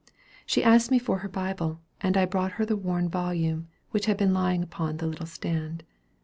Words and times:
She 0.47 0.63
asked 0.63 0.89
me 0.89 0.97
for 0.97 1.19
her 1.19 1.29
Bible, 1.29 1.79
and 2.01 2.17
I 2.17 2.25
brought 2.25 2.53
her 2.53 2.65
the 2.65 2.75
worn 2.75 3.07
volume 3.07 3.67
which 3.91 4.07
had 4.07 4.17
been 4.17 4.33
lying 4.33 4.63
upon 4.63 4.97
the 4.97 5.05
little 5.05 5.27
stand. 5.27 5.83